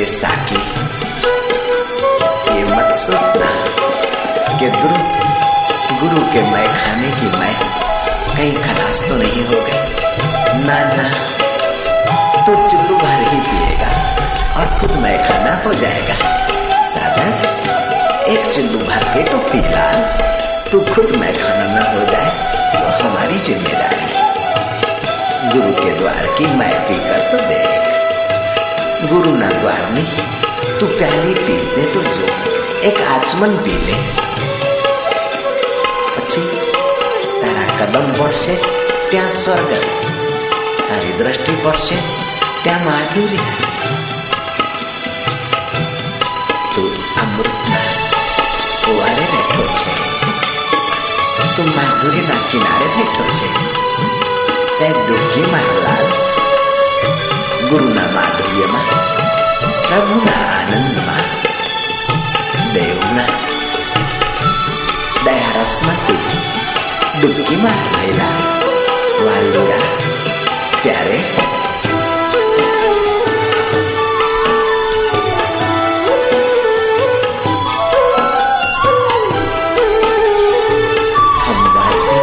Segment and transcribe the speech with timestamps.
[0.00, 0.58] ए साकी
[2.50, 3.48] ये मत सोचना
[4.58, 5.00] कि गुरु
[6.00, 7.54] गुरु के मैं खाने की मैं
[8.28, 9.80] कहीं खलास तो नहीं हो गई।
[10.64, 11.08] ना ना
[12.46, 13.90] तो चुल्लू भर ही पिएगा
[14.60, 16.16] और खुद मैं खाना हो जाएगा।
[16.92, 19.86] साधक एक चुल्लू भर के तो पीला
[20.70, 22.30] तू खुद मैं खाना न हो जाए
[22.72, 24.08] तो हमारी ज़िम्मेदारी।
[25.52, 27.78] गुरु के द्वार की मैं पीकर तो देख।
[29.09, 30.05] गुरु ना द्वार में
[30.79, 32.27] तू पहली पीते तो जो
[32.83, 33.97] एक आचमन पी ले
[36.17, 36.41] પછી
[37.41, 38.53] તારા કદમ પડશે
[39.09, 39.71] ત્યાં સ્વર્ગ
[40.87, 41.97] તારી દ્રષ્ટિ પડશે
[42.63, 43.43] ત્યાં માધુર્ય
[46.73, 47.83] તું અમૃતના
[48.81, 49.93] કુવારે બેઠો છે
[51.55, 53.47] તું માધુર્યના કિનારે બેઠો છે
[54.67, 56.07] સાહેબ ડૂબકી મારો લાલ
[57.69, 58.89] ગુરુના માધુર્યમાં
[59.87, 61.25] પ્રભુના આનંદમાં
[62.73, 63.29] દેવના
[65.25, 66.21] દયારસમાં તું
[67.17, 68.33] ડૂબકી માર રહેલા
[69.25, 69.83] વાલુડા
[70.83, 71.19] ત્યારે
[81.45, 82.19] हम वासी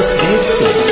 [0.00, 0.91] उस देश के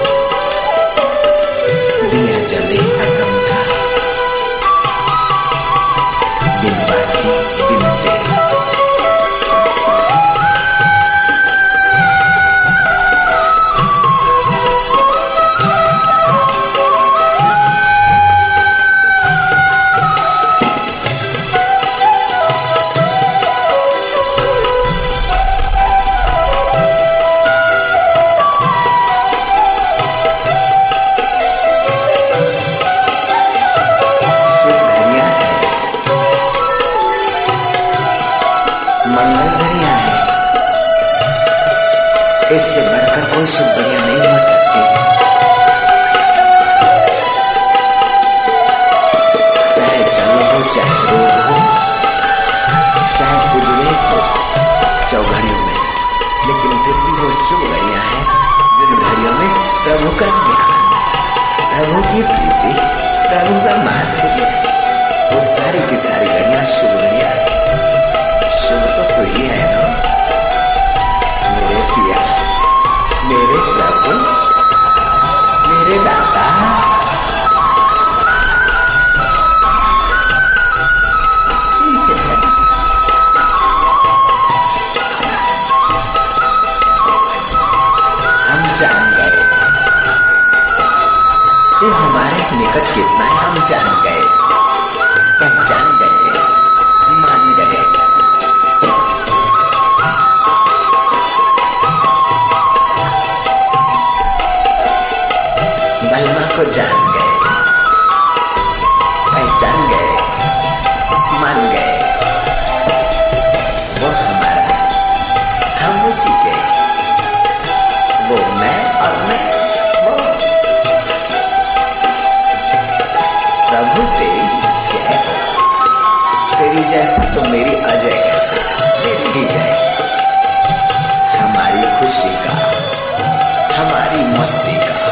[134.38, 135.10] मस्ती का,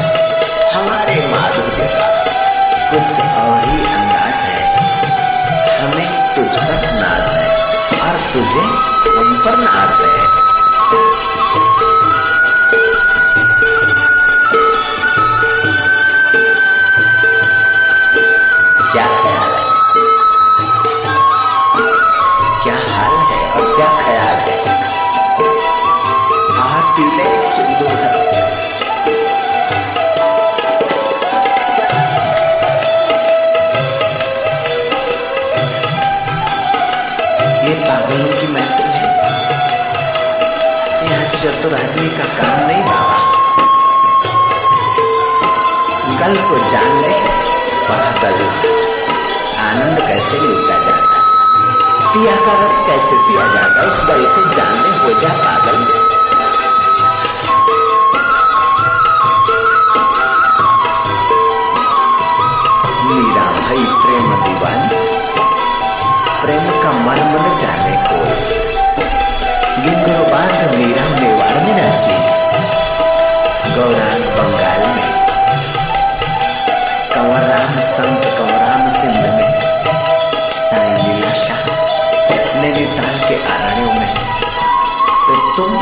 [0.79, 2.09] हमारे माधुर्य का
[2.91, 4.63] कुछ और ही अंदाज है।
[5.81, 7.49] हमें तुझ पर नाज है
[8.01, 8.61] और तुझे
[9.11, 10.48] हम पर नाज है।
[41.39, 43.19] चतुर आदमी का काम नहीं बाबा।
[46.19, 47.13] गल को जान ले,
[47.89, 48.49] वह गल
[49.59, 51.19] आनंद कैसे लूटा जाता।
[52.15, 55.79] पिया का रस कैसे पिया जाता, उस गल को जान ले, हो जा पागल।
[63.05, 64.97] मीरा भाई प्रेम दीवानी,
[66.43, 68.49] प्रेम का मर्म न जाने को।
[69.79, 71.18] गिंगरो बाँध मीरा
[71.69, 72.13] मीना जी
[73.73, 75.11] गौरांग बंगाल में
[77.11, 79.51] कंवर राम संत कंवराम सिंध में
[80.53, 81.67] साई लीलाशाह
[82.63, 84.15] नैनीताल के आरण्यों में
[85.27, 85.77] तो तुम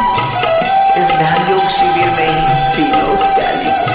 [1.02, 2.44] इस ध्यान योग शिविर में ही
[2.76, 3.85] पी उस प्याली को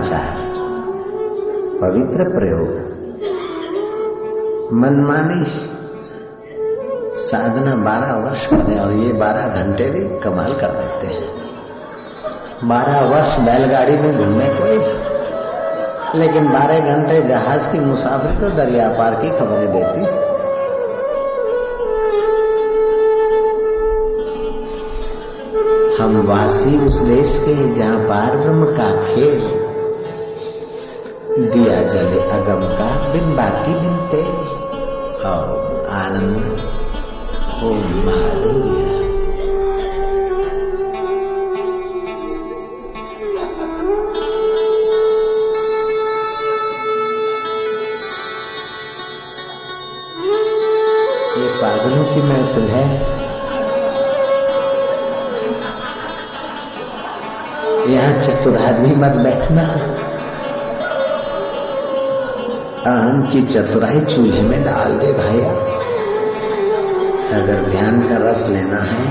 [0.00, 0.48] समाचार
[1.80, 2.68] पवित्र प्रयोग।
[4.72, 5.44] मनमानी
[7.20, 13.38] साधना बारह वर्ष करें और ये बारह घंटे भी कमाल कर देते हैं। बारह वर्ष
[13.40, 14.78] बैलगाड़ी में घूमे कोई
[16.20, 20.28] लेकिन बारह घंटे जहाज़ की मुसाफिर तो दरिया पार की खबरें देती
[25.96, 29.69] हम वासी उस देश के जहाँ पार ब्रह्म का खेल
[31.46, 36.68] दिया जले अगम का बिन बाती बिन तेल और आनंद
[37.64, 38.98] ओम माधुर्य
[51.60, 52.84] पागलों की महफिल है
[57.92, 59.64] यहाँ चतुरादमी मत बैठना
[62.86, 65.50] अहम की चतुराई चूल्हे में डाल दे भैया
[67.36, 69.04] अगर ध्यान का रस लेना है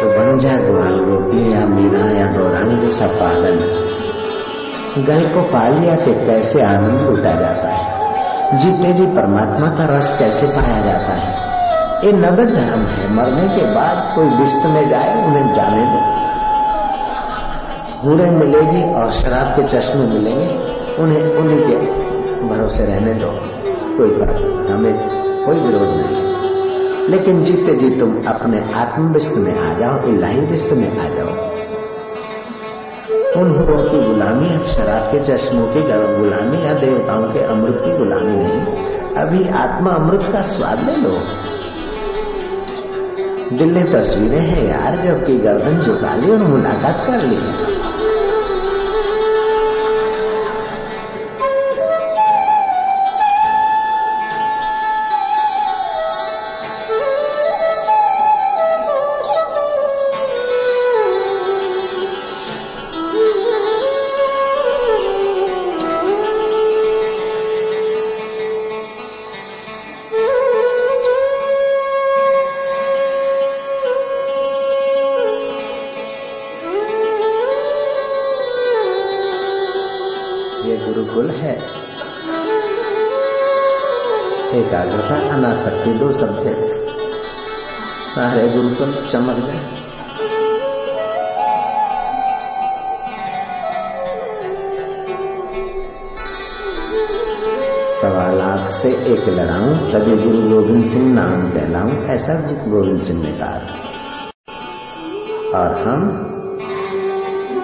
[0.00, 3.58] तो बन जा ग्वाल गोपी या मीना या गौरांग जैसा पालन।
[4.98, 7.84] गल को पा लिया कि कैसे आनंद लूटा जाता है।
[8.58, 11.58] जीते जी परमात्मा का रस कैसे पाया जाता है।
[12.06, 16.28] ये नगद धर्म है, मरने के बाद कोई विस्त में जाए, उन्हें जाने दो।
[18.04, 20.67] बूढ़े मिलेगी और शराब के चश्मे मिलेंगे।
[20.98, 21.74] उन्हें, उन्हीं के
[22.48, 23.30] भरोसे रहने दो।
[23.98, 24.94] कोई फ़र्क हमें
[25.46, 26.28] कोई विरोध नहीं।
[27.08, 31.48] लेकिन जीते जी तुम अपने आत्म विस्त में आ जाओ इलाही विस्त में आ जाओ।
[33.36, 35.80] उन हुओं की गुलामी अब शराब के चश्मों की
[36.18, 38.60] गुलामी या देवताओं के अमृत की गुलामी नहीं,
[39.14, 41.18] अभी आत्मा अमृत का स्वाद ले लो।
[43.52, 47.38] दिल्ली तस्वीरें हैं यार, जबकि गर्दन झुका ली और मुलाकात कर ली।
[86.18, 86.70] सब्जेक्ट
[88.10, 89.60] सारे गुरुकुल चमक गए।
[97.92, 103.22] सवा लाख से एक लड़ाऊं, तभी गुरु गोविंद सिंह नाम कहलाऊं ऐसा गुरु गोविंद सिंह
[103.22, 103.58] ने कहा।
[105.58, 106.00] और हम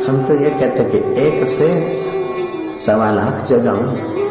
[0.06, 1.68] हम तो ये कहते कि एक से
[2.76, 4.23] सवा लाख जगाऊं।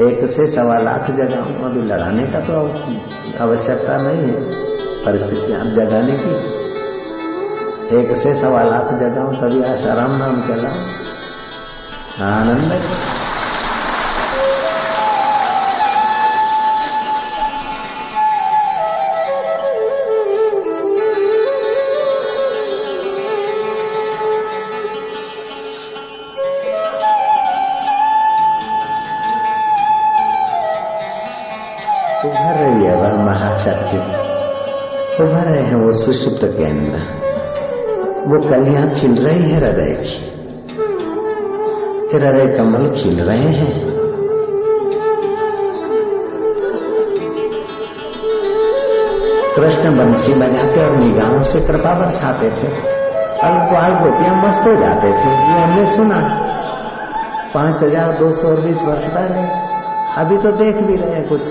[0.00, 2.54] एक से सवा लाख जगाऊं अभी लड़ाने का तो
[3.44, 4.40] आवश्यकता नहीं है।
[5.04, 6.32] परिस्थिति आप जगाने की।
[7.96, 10.70] एक से सवा लाख जगाऊं तभी आशाराम नाम कहला
[12.26, 12.72] आनंद।
[36.00, 37.02] सुषुप्त के अंदर
[38.26, 40.18] वो कलियाँ खिल रही है हृदय की।
[42.12, 43.72] हृदय कमल खिल रहे हैं।
[49.56, 52.68] कृष्ण बंसी बजाते और निगाहों से कृपा बरसाते थे।
[53.42, 56.20] ग्वाल गोपियाँ मस्त हो जाते थे। ये हमने सुना।
[57.54, 59.44] पाँच हज़ार दो सौ बीस वर्ष पहले।
[60.16, 61.44] अभी तो देख भी रहे हैं कुछ।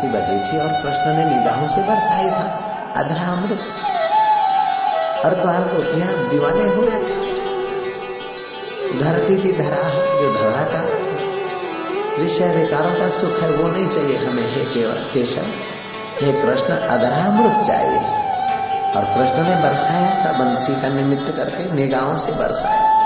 [0.00, 2.66] की बजी थी और कृष्ण ने निगाहों से बरसाई था।
[2.96, 3.60] अधरा अमृत।
[5.24, 7.30] और को गोपियाँ दीवाने हुए थे।
[8.98, 11.10] धरती थी धरा जो धरा का
[12.20, 15.42] विषय विकारों का सुख है, वो नहीं चाहिए हमें, हे केवल केशव,
[16.20, 17.98] हे कृष्ण अधरामृत चाहिए।
[18.96, 23.00] और कृष्ण ने बरसाया था, बंसी का निमित्त करके निगाहों से बरसाया।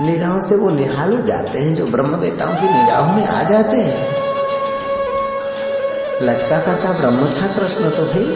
[0.00, 4.21] निगाहों से वो निहाल जाते हैं जो ब्रह्म वेताओं की निगाहों में आ जाते हैं।
[6.22, 8.26] लटका करता ब्रह्म था कृष्ण तो भाई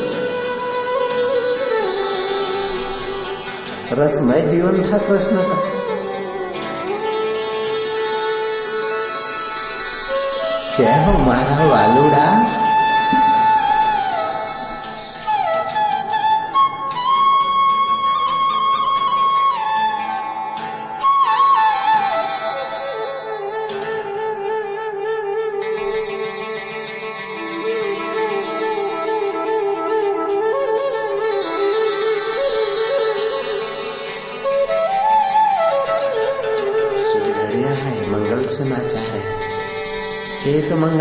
[3.93, 5.59] रसमय जीवन था कृष्ण का।
[10.77, 12.66] जय हो मारा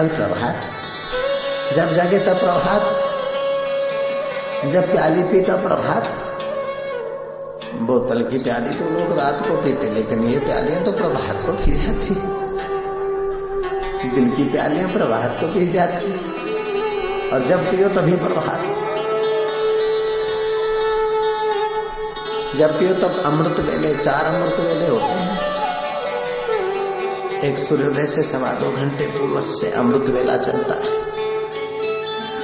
[0.07, 0.55] तो प्रभात,
[1.75, 2.81] जब जागे तब प्रभात,
[4.71, 6.09] जब प्याली पी तब प्रभात।
[7.75, 11.75] बोतल की प्याली तो लोग रात को पीते, लेकिन ये प्यालियाँ तो प्रभात को पी
[11.75, 12.15] जाती।
[14.09, 16.13] दिल की प्यालियाँ प्रभात को पी जाती।
[17.29, 18.63] और जब पियो तभी प्रभात।
[22.55, 25.54] जब पियो तब अमृत वेले, चार अमृत वेले होते हैं।
[27.45, 30.99] एक सूर्योदय से सवा दो घंटे पूर्व से अमृत वेला चलता है।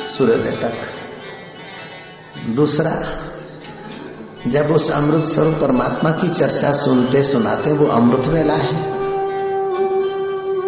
[0.06, 0.74] सूर्योदय तक।
[2.50, 3.04] दूसरा,
[4.48, 8.92] जब उस अमृत स्वरूप परमात्मा की चर्चा सुनते सुनाते वो अमृत वेला है।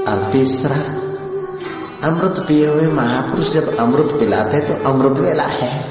[0.04, 0.78] और तीसरा,
[2.10, 5.84] अमृत पिए हुए महापुरुष जब अमृत पिलाते तो अमृत वेला है।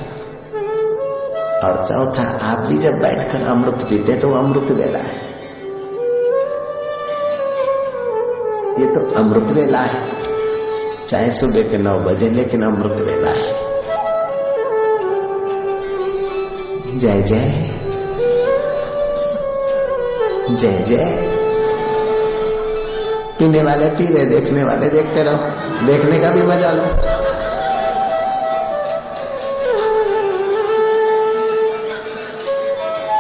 [1.65, 5.22] और चौथा, आप भी जब बैठकर अमृत पीते तो अमृत वेला है।
[8.73, 10.01] ये तो अमृत वेला है।
[11.09, 13.73] चाहे सुबह के नौ बजे, लेकिन अमृत वेला है।
[16.99, 17.69] जय जय।
[20.57, 21.29] जय जय।
[23.39, 25.37] पीने वाले पी रहे देखने वाले, देखते रहो।
[25.87, 26.85] देखने का भी मज़ा लो।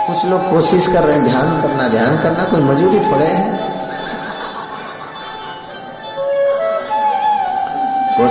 [0.06, 3.71] कुछ लोग कोशिश कर रहे हैं, ध्यान करना ध्यान करना, कोई मजूरी थोड़े है।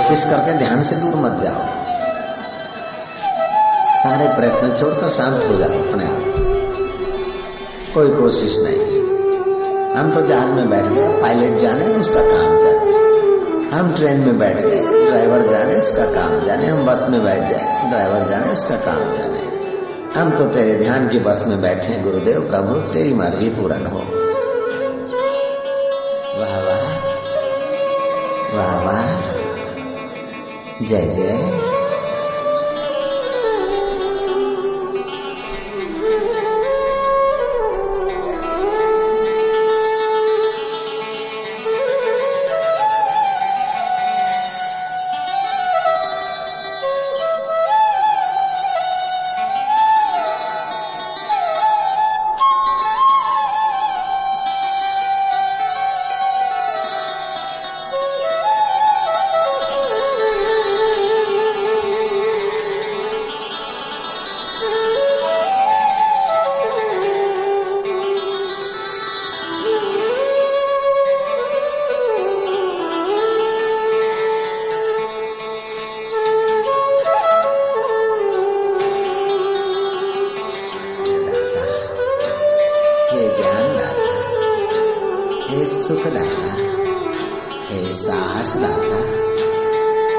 [0.02, 1.60] कोशिश करके ध्यान से दूर मत जाओ।
[3.94, 6.34] सारे प्रयत्न छोड़कर शांत हो जाओ अपने आप।
[7.94, 9.02] कोई कोशिश नहीं।
[9.94, 12.92] हम तो जहाज़ में बैठ गए, पायलट जाने उसका काम जाने।
[13.76, 17.90] हम ट्रेन में बैठ गए, ड्राइवर जाने उसका काम जाने। हम बस में बैठ जाए
[17.90, 19.40] ड्राइवर जाने उसका काम जाने।
[20.18, 24.21] हम तो तेरे ध्यान की बस में बैठे गुरुदेव प्रभु, तेरी मर्ज़ी पूर्ण हो।
[30.82, 31.71] जय जय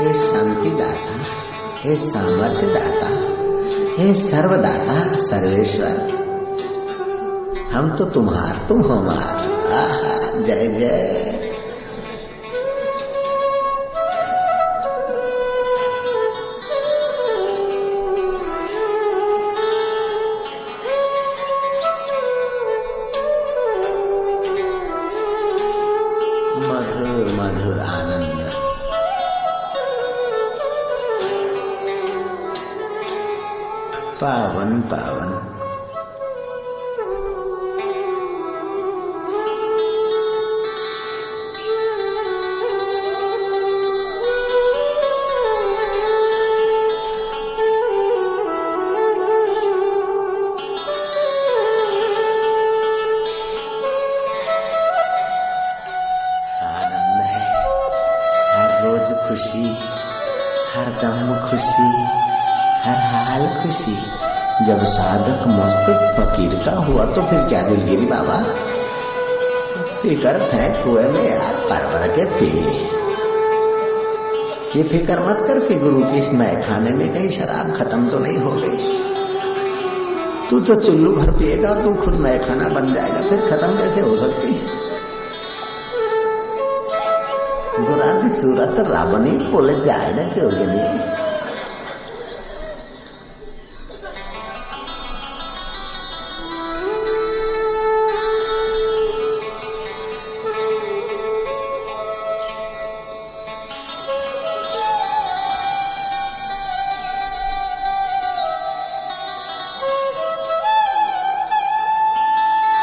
[0.03, 1.19] हे शांति दाता
[1.83, 3.07] हे सामर्थ्य दाता
[3.97, 6.11] हे सर्वदाता सर्वेश्वर।
[7.73, 9.37] हम तो तुम्हार तुम हमार
[9.73, 11.52] आहा, जय जय।
[56.63, 57.45] आनंद है।
[58.51, 59.65] हर रोज खुशी,
[60.75, 61.89] हर दम खुशी,
[62.83, 63.97] हर हाल खुशी।
[64.65, 68.43] जब साधक मस्त फकीर का हुआ तो फिर क्या दिलगिरी बाबा?
[70.01, 72.49] फिकर थे कुएँ में यार परवर के पी
[74.77, 76.29] ये फ़िक्र मत कर कि गुरु की इस
[76.67, 78.77] खाने में कहीं शराब खत्म तो नहीं हो गई।
[80.49, 84.01] तू तो चुल्लू भर पिएगा और तू खुद नए खाना बन जाएगा, फिर खत्म कैसे
[84.01, 84.82] हो सकती है?
[88.23, 90.81] गुरादी सूरत रावणी बोले जाड़ जोगनी।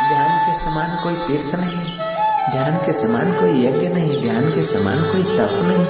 [0.09, 2.10] ध्यान के समान कोई तीर्थ नहीं
[2.41, 5.85] ध्यान के समान कोई यज्ञ नहीं ध्यान के समान कोई तप नहीं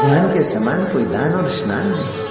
[0.00, 2.30] ध्यान के समान कोई दान और स्नान नहीं।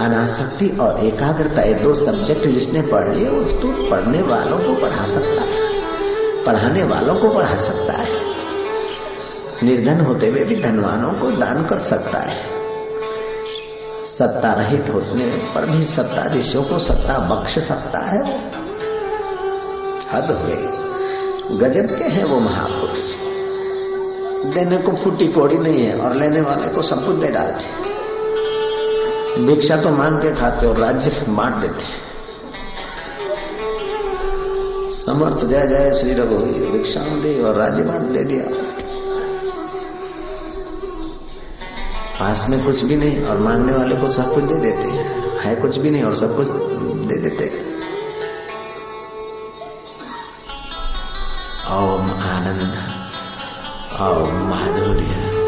[0.00, 5.04] अनासक्ति और एकाग्रता ये दो सब्जेक्ट जिसने पढ़ लिए, वो तो पढ़ने वालों को पढ़ा
[5.04, 5.58] सकता है,
[6.44, 8.20] पढ़ाने वालों को पढ़ा सकता है।
[9.62, 12.50] निर्धन होते हुए भी धनवानों को दान कर सकता है।
[14.04, 18.38] सत्ता रहित होने पर भी सत्ताधीशों को सत्ता बख्श सकता है।
[20.12, 20.83] हद हो गई।
[21.52, 23.14] गजब के हैं वो महापुरुष।
[24.54, 27.64] देने को फूटी कोड़ी नहीं है और लेने वाले को सब कुछ दे डालते
[29.44, 31.84] भिक्षा तो मांग के खाते और राज्य बांट देते
[34.94, 38.44] समर्थ जय जय श्री रघुवीर भिक्षा दी और राज्य बांट दे दिया।
[42.20, 45.04] पास में कुछ भी नहीं और मांगने वाले को सब कुछ दे देते हैं।
[45.40, 46.48] है कुछ भी नहीं और सब कुछ
[47.08, 47.44] दे देते
[51.72, 52.74] ओम आनंद
[54.00, 55.43] ओम माधुर्य।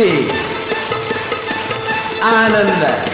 [0.00, 0.30] भक्ति
[2.22, 3.09] आनंद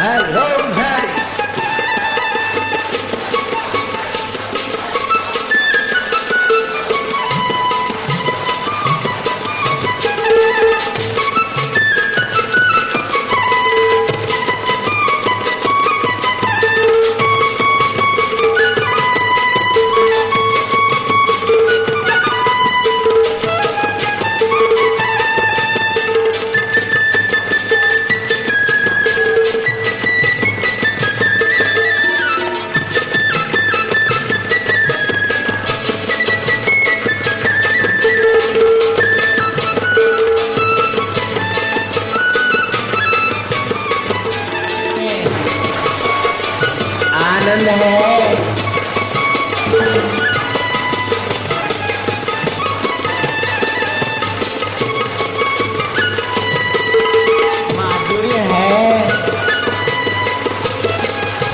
[0.00, 0.49] Hello.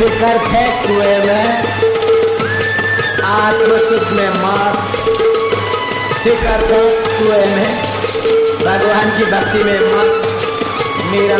[0.06, 1.46] सुखर फेंक हुए में
[3.24, 4.76] आत्मसुख में मास
[6.18, 7.82] फिकर तो फेंक हुए में।
[8.60, 10.28] भगवान की भक्ति में मस्त,
[11.10, 11.38] मेरा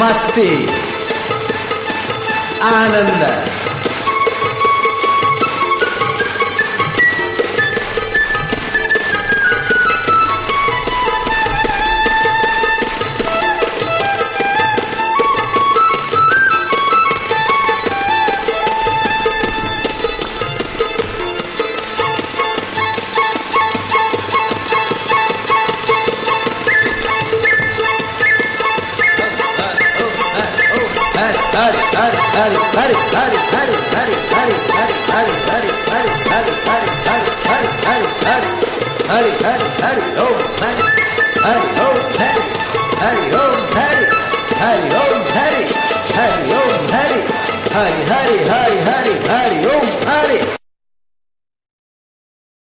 [0.00, 0.50] मस्ती
[2.62, 3.22] आनंद।
[40.66, 40.95] United